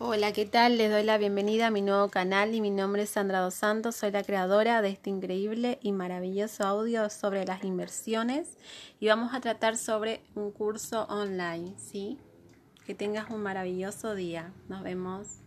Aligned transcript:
Hola, 0.00 0.32
¿qué 0.32 0.46
tal? 0.46 0.78
Les 0.78 0.92
doy 0.92 1.02
la 1.02 1.18
bienvenida 1.18 1.66
a 1.66 1.70
mi 1.72 1.82
nuevo 1.82 2.08
canal 2.08 2.54
y 2.54 2.60
mi 2.60 2.70
nombre 2.70 3.02
es 3.02 3.10
Sandra 3.10 3.40
Dos 3.40 3.54
Santos. 3.54 3.96
Soy 3.96 4.12
la 4.12 4.22
creadora 4.22 4.80
de 4.80 4.90
este 4.90 5.10
increíble 5.10 5.80
y 5.82 5.90
maravilloso 5.90 6.62
audio 6.62 7.10
sobre 7.10 7.44
las 7.44 7.64
inversiones 7.64 8.56
y 9.00 9.08
vamos 9.08 9.34
a 9.34 9.40
tratar 9.40 9.76
sobre 9.76 10.20
un 10.36 10.52
curso 10.52 11.02
online, 11.06 11.74
¿sí? 11.78 12.16
Que 12.86 12.94
tengas 12.94 13.28
un 13.30 13.42
maravilloso 13.42 14.14
día. 14.14 14.52
Nos 14.68 14.84
vemos. 14.84 15.40